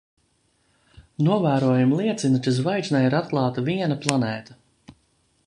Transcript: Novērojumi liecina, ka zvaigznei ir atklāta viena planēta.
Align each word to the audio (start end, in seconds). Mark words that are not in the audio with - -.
Novērojumi 1.27 1.99
liecina, 1.99 2.41
ka 2.47 2.55
zvaigznei 2.61 3.05
ir 3.11 3.19
atklāta 3.21 3.67
viena 3.71 4.01
planēta. 4.07 4.59